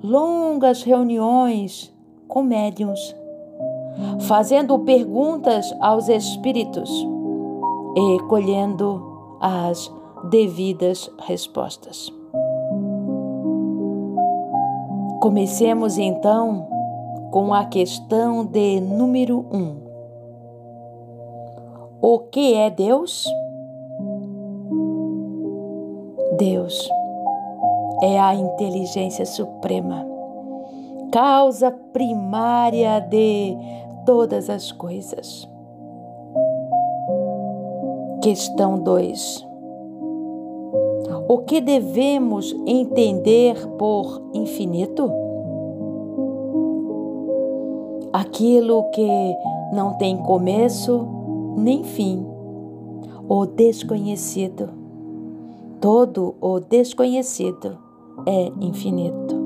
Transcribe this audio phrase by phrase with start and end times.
[0.02, 1.90] longas reuniões
[2.28, 3.16] com médiums,
[4.20, 7.13] fazendo perguntas aos espíritos
[7.96, 9.92] e colhendo as
[10.30, 12.12] devidas respostas.
[15.20, 16.68] Comecemos então
[17.30, 19.82] com a questão de número um.
[22.00, 23.26] O que é Deus?
[26.36, 26.90] Deus
[28.02, 30.04] é a inteligência suprema,
[31.10, 33.56] causa primária de
[34.04, 35.48] todas as coisas.
[38.24, 39.46] Questão 2.
[41.28, 45.12] O que devemos entender por infinito?
[48.10, 49.06] Aquilo que
[49.74, 51.06] não tem começo
[51.58, 52.26] nem fim,
[53.28, 54.70] o desconhecido.
[55.78, 57.76] Todo o desconhecido
[58.24, 59.36] é infinito.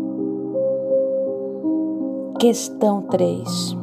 [2.39, 3.77] Questão 3.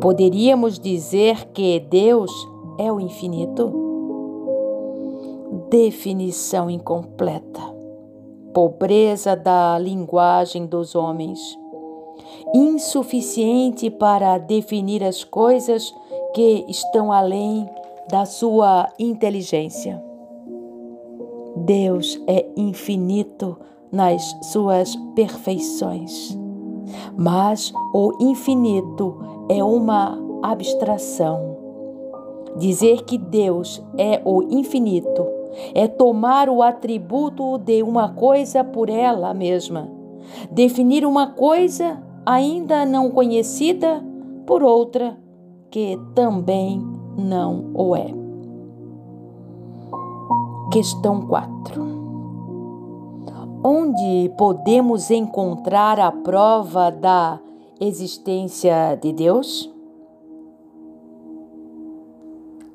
[0.00, 2.30] Poderíamos dizer que Deus
[2.80, 3.70] é o infinito?
[5.68, 7.60] Definição incompleta.
[8.54, 11.38] Pobreza da linguagem dos homens.
[12.54, 15.94] Insuficiente para definir as coisas
[16.34, 17.68] que estão além
[18.08, 20.02] da sua inteligência.
[21.54, 23.58] Deus é infinito
[23.92, 26.36] nas suas perfeições,
[27.16, 31.49] mas o infinito é uma abstração
[32.60, 35.26] Dizer que Deus é o infinito
[35.74, 39.88] é tomar o atributo de uma coisa por ela mesma,
[40.50, 44.04] definir uma coisa ainda não conhecida
[44.46, 45.16] por outra
[45.70, 48.12] que também não o é.
[50.70, 51.82] Questão 4.
[53.64, 57.40] Onde podemos encontrar a prova da
[57.80, 59.79] existência de Deus?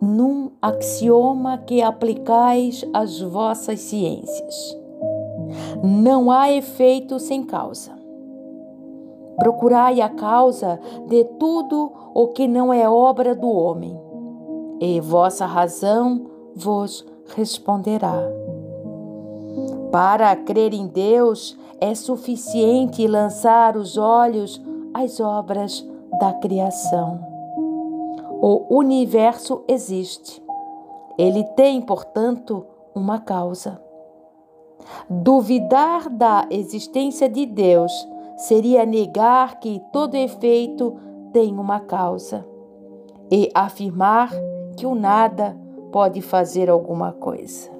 [0.02, 4.78] Num axioma que aplicais às vossas ciências.
[5.84, 7.92] Não há efeito sem causa.
[9.38, 14.00] Procurai a causa de tudo o que não é obra do homem,
[14.80, 16.26] e vossa razão
[16.56, 18.22] vos responderá.
[19.92, 24.62] Para crer em Deus é suficiente lançar os olhos
[24.94, 25.86] às obras
[26.20, 27.35] da criação
[28.48, 30.40] o universo existe.
[31.18, 32.64] Ele tem, portanto,
[32.94, 33.82] uma causa.
[35.10, 37.92] Duvidar da existência de Deus
[38.38, 40.96] seria negar que todo efeito
[41.34, 42.46] tem uma causa
[43.32, 44.30] e afirmar
[44.78, 45.58] que o nada
[45.92, 47.75] pode fazer alguma coisa.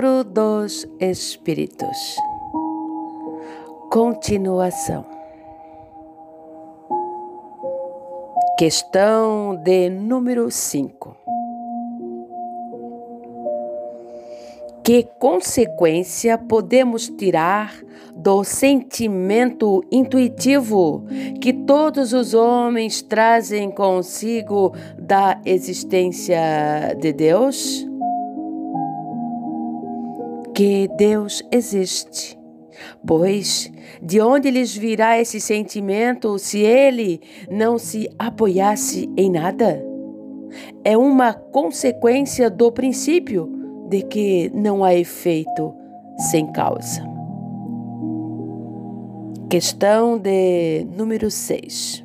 [0.00, 2.16] Livro dos Espíritos.
[3.90, 5.04] Continuação.
[8.56, 11.14] Questão de número 5.
[14.82, 17.74] Que consequência podemos tirar
[18.16, 21.04] do sentimento intuitivo
[21.42, 27.89] que todos os homens trazem consigo da existência de Deus?
[30.60, 32.38] Que Deus existe,
[33.06, 33.72] Pois
[34.02, 37.18] de onde lhes virá esse sentimento se ele
[37.50, 39.82] não se apoiasse em nada?
[40.84, 43.50] É uma consequência do princípio
[43.88, 45.74] de que não há efeito
[46.30, 47.02] sem causa.
[49.48, 52.04] Questão de número 6.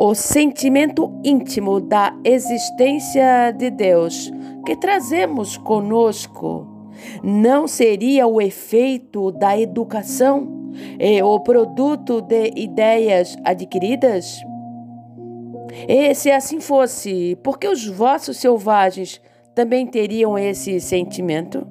[0.00, 4.30] O sentimento íntimo da existência de Deus
[4.64, 6.66] que trazemos conosco
[7.22, 14.40] não seria o efeito da educação e o produto de ideias adquiridas?
[15.88, 19.20] E se assim fosse, por que os vossos selvagens
[19.54, 21.66] também teriam esse sentimento?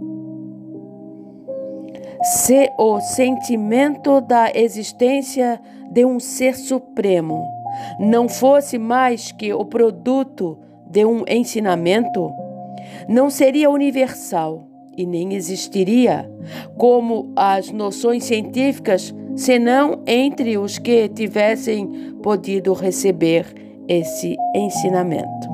[2.22, 5.60] Se o sentimento da existência
[5.92, 7.48] de um ser supremo
[8.00, 10.58] não fosse mais que o produto
[10.90, 12.32] de um ensinamento,
[13.08, 16.30] não seria universal e nem existiria,
[16.78, 23.46] como as noções científicas, senão entre os que tivessem podido receber
[23.88, 25.48] esse ensinamento.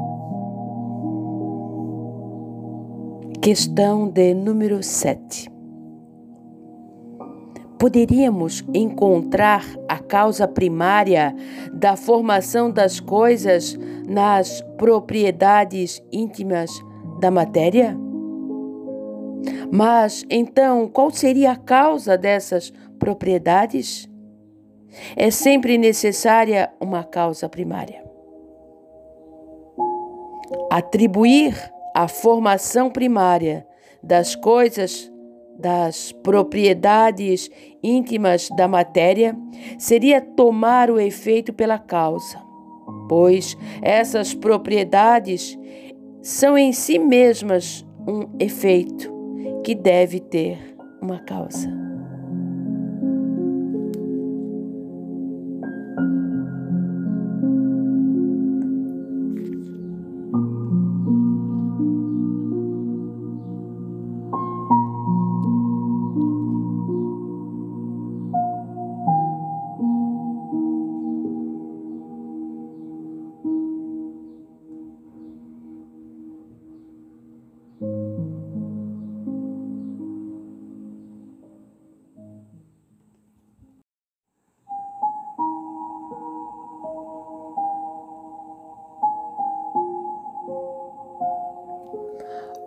[3.39, 5.51] Questão de número 7.
[7.77, 11.35] Poderíamos encontrar a causa primária
[11.71, 13.77] da formação das coisas
[14.07, 16.71] nas propriedades íntimas
[17.25, 17.97] da matéria?
[19.71, 24.07] Mas então, qual seria a causa dessas propriedades?
[25.15, 28.05] É sempre necessária uma causa primária.
[30.69, 31.55] Atribuir
[31.95, 33.65] a formação primária
[34.03, 35.11] das coisas,
[35.57, 37.49] das propriedades
[37.81, 39.35] íntimas da matéria,
[39.79, 42.39] seria tomar o efeito pela causa,
[43.09, 45.57] pois essas propriedades
[46.25, 49.13] são em si mesmas um efeito
[49.63, 50.57] que deve ter
[50.99, 51.84] uma causa.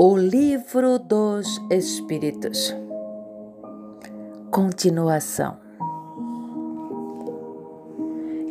[0.00, 2.72] O Livro dos Espíritos.
[4.48, 5.58] Continuação.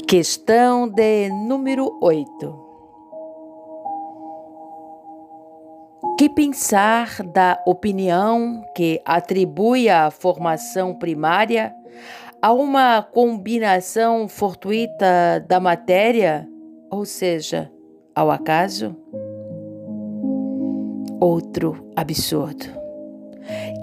[0.06, 2.66] Questão de número 8.
[6.20, 11.74] Que pensar da opinião que atribui a formação primária
[12.42, 16.46] a uma combinação fortuita da matéria,
[16.92, 17.72] ou seja,
[18.14, 18.94] ao acaso?
[21.20, 22.66] Outro absurdo.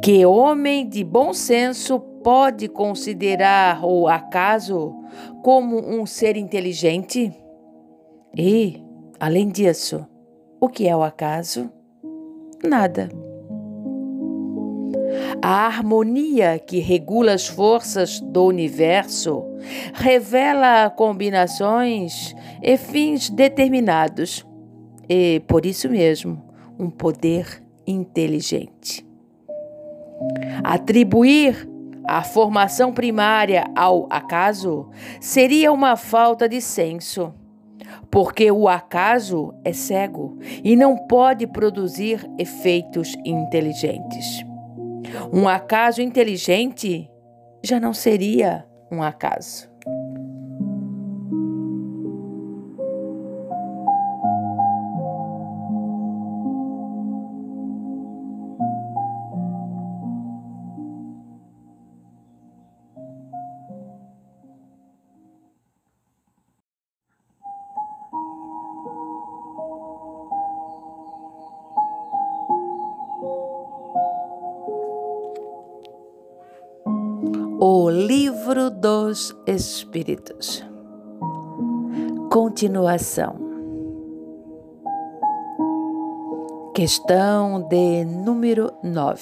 [0.03, 4.95] Que homem de bom senso pode considerar o acaso
[5.43, 7.33] como um ser inteligente?
[8.37, 8.81] E,
[9.19, 10.07] além disso,
[10.61, 11.71] o que é o acaso?
[12.63, 13.09] Nada.
[15.43, 19.45] A harmonia que regula as forças do universo
[19.93, 24.47] revela combinações e fins determinados,
[25.09, 29.07] e por isso mesmo um poder inteligente.
[30.63, 31.69] Atribuir
[32.07, 34.91] a formação primária ao acaso
[35.21, 37.33] seria uma falta de senso,
[38.11, 44.45] porque o acaso é cego e não pode produzir efeitos inteligentes.
[45.33, 47.11] Um acaso inteligente
[47.63, 49.74] já não seria um acaso.
[78.55, 80.65] Livro dos Espíritos.
[82.31, 83.35] Continuação.
[86.73, 89.21] Questão de número 9.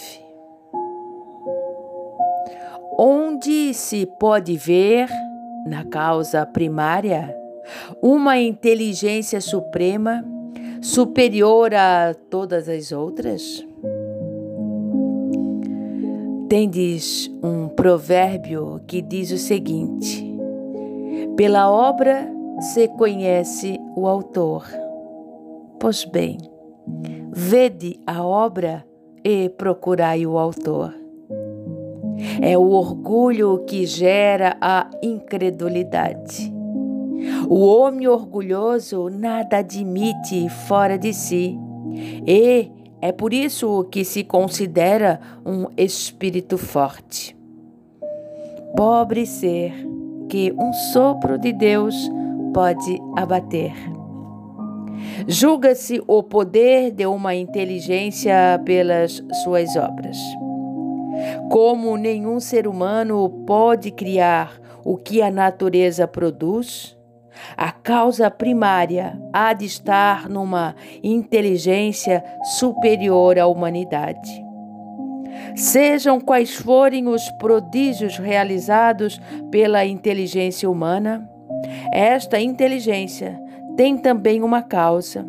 [2.99, 5.09] Onde se pode ver,
[5.67, 7.35] na causa primária,
[8.03, 10.23] uma inteligência suprema
[10.83, 13.65] superior a todas as outras?
[16.53, 20.23] Tendes um provérbio que diz o seguinte:
[21.35, 22.31] Pela obra
[22.75, 24.67] se conhece o autor.
[25.81, 26.37] Pois bem,
[27.33, 28.85] vede a obra
[29.25, 30.95] e procurai o autor.
[32.43, 36.53] É o orgulho que gera a incredulidade.
[37.49, 41.59] O homem orgulhoso nada admite fora de si
[42.27, 47.37] e é por isso que se considera um espírito forte.
[48.77, 49.75] Pobre ser
[50.29, 51.95] que um sopro de Deus
[52.55, 53.73] pode abater.
[55.27, 60.17] Julga-se o poder de uma inteligência pelas suas obras.
[61.51, 66.97] Como nenhum ser humano pode criar o que a natureza produz,
[67.57, 72.23] a causa primária há de estar numa inteligência
[72.59, 74.45] superior à humanidade.
[75.57, 79.21] Sejam quais forem os prodígios realizados
[79.51, 81.29] pela inteligência humana,
[81.93, 83.39] esta inteligência
[83.77, 85.27] tem também uma causa,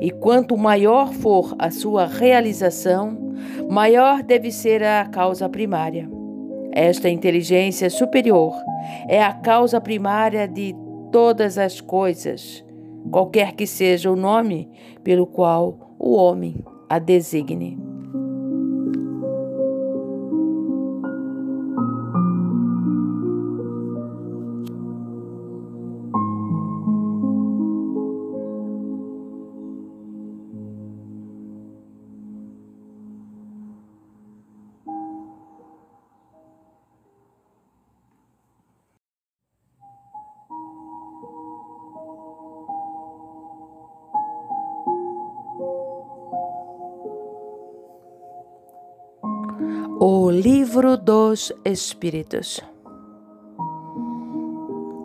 [0.00, 3.16] e quanto maior for a sua realização,
[3.68, 6.08] maior deve ser a causa primária.
[6.72, 8.54] Esta inteligência superior
[9.08, 10.74] é a causa primária de
[11.10, 12.64] todas as coisas,
[13.10, 14.70] qualquer que seja o nome
[15.02, 17.89] pelo qual o homem a designe.
[50.02, 52.58] O Livro dos Espíritos.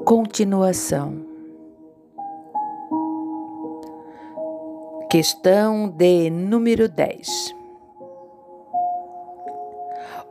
[0.06, 1.16] Continuação.
[5.10, 7.54] Questão de número 10.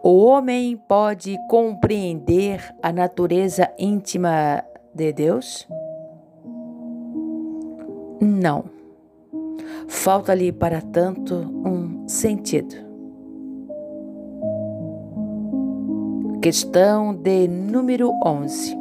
[0.02, 5.68] O homem pode compreender a natureza íntima de Deus?
[8.18, 8.64] Não.
[9.88, 12.83] Falta-lhe, para tanto, um sentido.
[16.44, 18.76] Questão de número 11.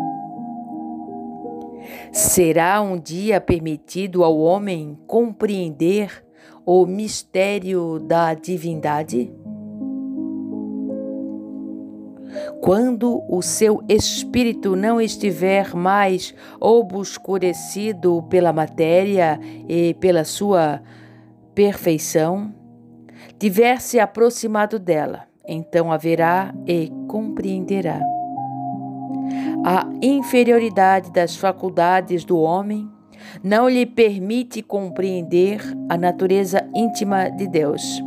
[2.12, 6.25] Será um dia permitido ao homem compreender
[6.65, 9.34] o mistério da divindade?
[12.60, 19.39] Quando o seu espírito não estiver mais obscurecido pela matéria
[19.70, 20.84] e pela sua
[21.55, 22.53] perfeição,
[23.39, 28.00] tiver se aproximado dela então haverá e compreenderá.
[29.65, 32.89] A inferioridade das faculdades do homem
[33.43, 38.01] não lhe permite compreender a natureza íntima de Deus.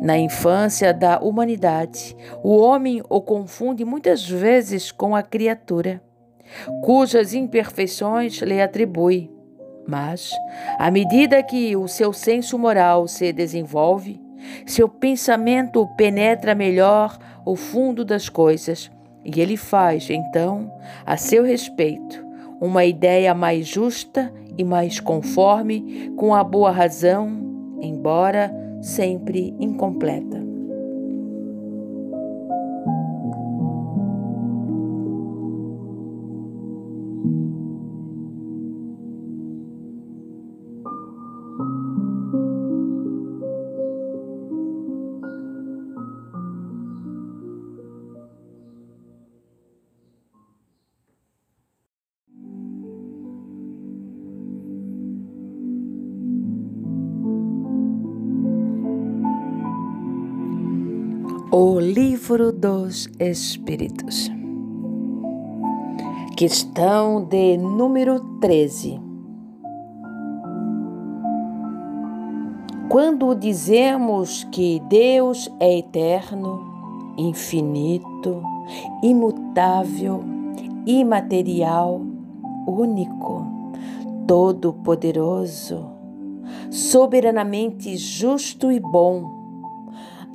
[0.00, 6.00] Na infância da humanidade, o homem o confunde muitas vezes com a criatura,
[6.82, 9.30] cujas imperfeições lhe atribui.
[9.86, 10.30] Mas,
[10.78, 14.20] à medida que o seu senso moral se desenvolve,
[14.66, 18.90] seu pensamento penetra melhor o fundo das coisas
[19.24, 20.72] e ele faz, então,
[21.04, 22.24] a seu respeito,
[22.60, 27.28] uma ideia mais justa e mais conforme com a boa razão,
[27.80, 30.47] embora sempre incompleta.
[61.60, 64.30] O Livro dos Espíritos.
[66.36, 69.00] Questão de número 13.
[72.88, 76.60] Quando dizemos que Deus é eterno,
[77.18, 78.40] infinito,
[79.02, 80.22] imutável,
[80.86, 82.00] imaterial,
[82.68, 83.44] único,
[84.28, 85.88] todo-poderoso,
[86.70, 89.37] soberanamente justo e bom,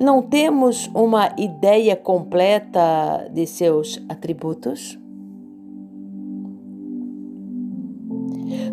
[0.00, 4.98] não temos uma ideia completa de seus atributos?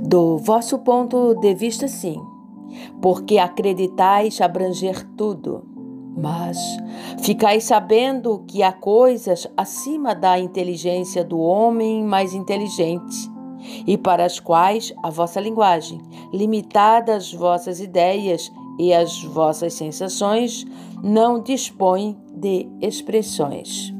[0.01, 2.19] Do vosso ponto de vista, sim,
[3.01, 5.69] porque acreditais abranger tudo.
[6.17, 6.57] Mas
[7.23, 13.31] ficai sabendo que há coisas acima da inteligência do homem mais inteligente,
[13.87, 16.01] e para as quais a vossa linguagem,
[16.33, 20.65] limitada às vossas ideias e às vossas sensações,
[21.03, 23.93] não dispõe de expressões.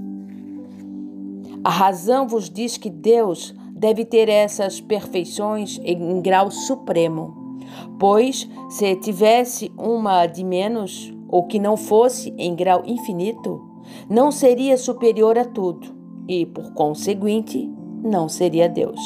[1.64, 7.58] A razão vos diz que Deus deve ter essas perfeições em grau supremo,
[8.00, 13.62] pois se tivesse uma de menos, ou que não fosse em grau infinito,
[14.10, 15.88] não seria superior a tudo
[16.28, 17.70] e, por conseguinte,
[18.04, 19.00] não seria Deus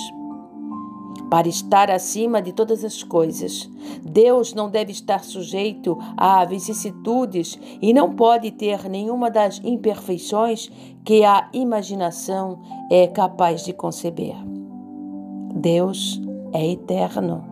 [1.29, 3.69] para estar acima de todas as coisas.
[4.03, 10.69] Deus não deve estar sujeito a vicissitudes e não pode ter nenhuma das imperfeições
[11.03, 14.35] que a imaginação é capaz de conceber.
[15.53, 16.21] Deus
[16.53, 17.43] é eterno.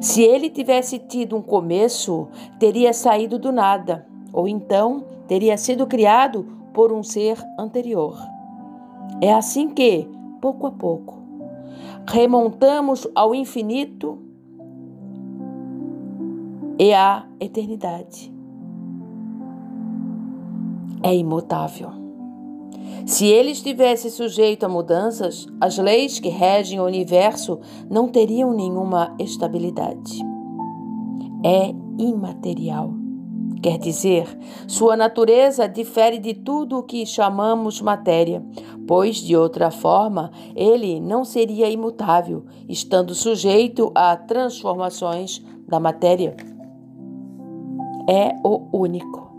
[0.00, 2.28] Se ele tivesse tido um começo,
[2.58, 8.16] teria saído do nada, ou então teria sido criado por um ser anterior.
[9.20, 10.08] É assim que,
[10.40, 11.13] pouco a pouco,
[12.06, 14.18] remontamos ao infinito
[16.78, 18.32] e à eternidade.
[21.02, 21.90] É imutável.
[23.06, 29.14] Se ele estivesse sujeito a mudanças, as leis que regem o universo não teriam nenhuma
[29.18, 30.20] estabilidade.
[31.44, 33.03] É imaterial.
[33.64, 34.26] Quer dizer,
[34.68, 38.44] sua natureza difere de tudo o que chamamos matéria,
[38.86, 46.36] pois, de outra forma, ele não seria imutável, estando sujeito a transformações da matéria.
[48.06, 49.32] É o único.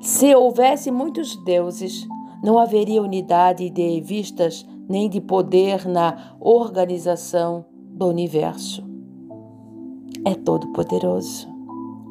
[0.00, 2.04] Se houvesse muitos deuses,
[2.42, 8.82] não haveria unidade de vistas nem de poder na organização do universo.
[10.24, 11.46] É todo-poderoso,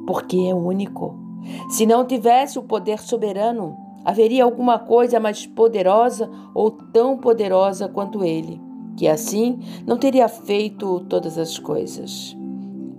[0.07, 1.21] porque é único
[1.69, 8.23] se não tivesse o poder soberano, haveria alguma coisa mais poderosa ou tão poderosa quanto
[8.23, 8.61] ele,
[8.97, 12.35] que assim não teria feito todas as coisas.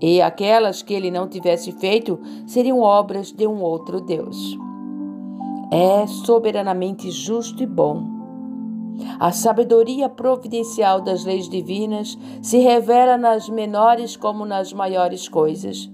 [0.01, 4.59] E aquelas que ele não tivesse feito seriam obras de um outro Deus.
[5.71, 8.13] É soberanamente justo e bom.
[9.19, 15.91] A sabedoria providencial das leis divinas se revela nas menores como nas maiores coisas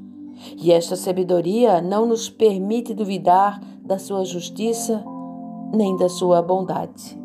[0.56, 5.04] e esta sabedoria não nos permite duvidar da sua justiça
[5.72, 7.19] nem da sua bondade.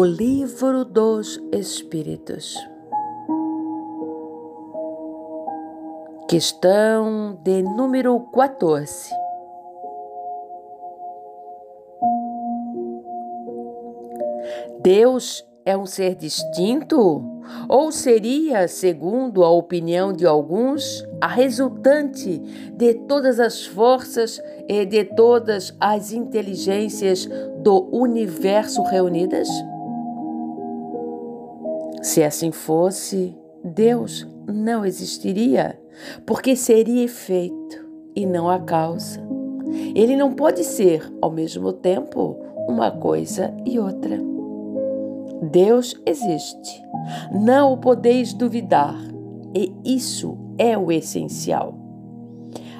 [0.00, 2.54] O Livro dos Espíritos.
[6.28, 9.10] Questão de número 14.
[14.80, 17.20] Deus é um ser distinto?
[17.68, 22.38] Ou seria, segundo a opinião de alguns, a resultante
[22.72, 27.28] de todas as forças e de todas as inteligências
[27.64, 29.48] do universo reunidas?
[32.02, 35.80] Se assim fosse, Deus não existiria,
[36.24, 39.20] porque seria efeito e não a causa.
[39.94, 42.36] Ele não pode ser, ao mesmo tempo,
[42.68, 44.18] uma coisa e outra.
[45.50, 46.82] Deus existe.
[47.32, 48.96] Não o podeis duvidar,
[49.54, 51.74] e isso é o essencial.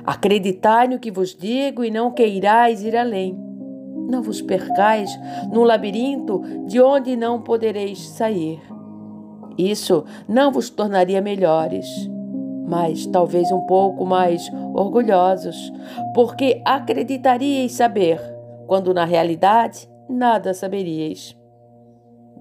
[0.05, 3.39] Acreditai no que vos digo e não queirais ir além.
[4.09, 5.11] Não vos percais
[5.53, 8.59] num labirinto de onde não podereis sair.
[9.59, 11.87] Isso não vos tornaria melhores,
[12.69, 15.73] mas talvez um pouco mais orgulhosos,
[16.15, 18.21] porque acreditaríeis saber,
[18.69, 21.37] quando na realidade nada saberíeis.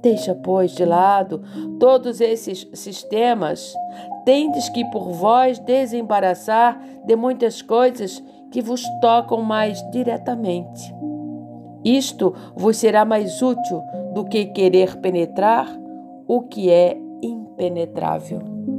[0.02, 1.42] Deixa, pois, de lado
[1.80, 3.74] todos esses sistemas.
[4.24, 10.94] Tendes que por vós desembaraçar de muitas coisas que vos tocam mais diretamente.
[11.84, 13.82] Isto vos será mais útil
[14.14, 15.68] do que querer penetrar
[16.28, 16.98] o que é
[17.58, 18.77] impenetrável.